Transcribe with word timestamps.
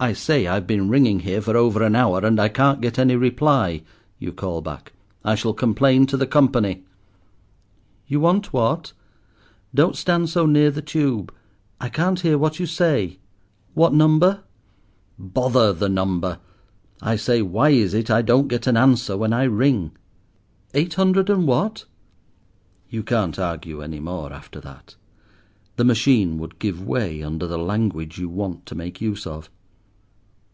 "I 0.00 0.12
say 0.12 0.46
I've 0.46 0.64
been 0.68 0.88
ringing 0.88 1.18
here 1.18 1.40
for 1.40 1.56
over 1.56 1.82
an 1.82 1.96
hour, 1.96 2.24
and 2.24 2.38
I 2.38 2.48
can't 2.48 2.80
get 2.80 3.00
any 3.00 3.16
reply," 3.16 3.82
you 4.20 4.30
call 4.32 4.60
back. 4.60 4.92
"I 5.24 5.34
shall 5.34 5.52
complain 5.52 6.06
to 6.06 6.16
the 6.16 6.24
Company." 6.24 6.84
"You 8.06 8.20
want 8.20 8.52
what? 8.52 8.92
Don't 9.74 9.96
stand 9.96 10.28
so 10.28 10.46
near 10.46 10.70
the 10.70 10.82
tube. 10.82 11.34
I 11.80 11.88
can't 11.88 12.20
hear 12.20 12.38
what 12.38 12.60
you 12.60 12.64
say. 12.66 13.18
What 13.74 13.92
number?" 13.92 14.44
"Bother 15.18 15.72
the 15.72 15.88
number; 15.88 16.38
I 17.02 17.16
say 17.16 17.42
why 17.42 17.70
is 17.70 17.92
it 17.92 18.08
I 18.08 18.22
don't 18.22 18.46
get 18.46 18.68
an 18.68 18.76
answer 18.76 19.16
when 19.16 19.32
I 19.32 19.42
ring?" 19.42 19.90
"Eight 20.74 20.94
hundred 20.94 21.28
and 21.28 21.44
what?" 21.44 21.86
You 22.88 23.02
can't 23.02 23.36
argue 23.36 23.82
any 23.82 23.98
more, 23.98 24.32
after 24.32 24.60
that. 24.60 24.94
The 25.74 25.82
machine 25.82 26.38
would 26.38 26.60
give 26.60 26.86
way 26.86 27.20
under 27.20 27.48
the 27.48 27.58
language 27.58 28.16
you 28.20 28.28
want 28.28 28.64
to 28.66 28.76
make 28.76 29.00
use 29.00 29.26
of. 29.26 29.50